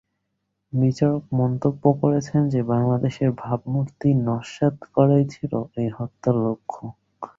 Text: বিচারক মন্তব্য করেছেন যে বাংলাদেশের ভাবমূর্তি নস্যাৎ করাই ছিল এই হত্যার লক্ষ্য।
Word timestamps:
বিচারক 0.73 1.23
মন্তব্য 1.39 1.83
করেছেন 2.01 2.41
যে 2.49 2.61
বাংলাদেশের 2.71 3.29
ভাবমূর্তি 3.41 4.09
নস্যাৎ 4.27 4.75
করাই 4.95 5.25
ছিল 5.33 5.51
এই 5.77 5.89
হত্যার 5.97 6.35
লক্ষ্য। 6.45 6.81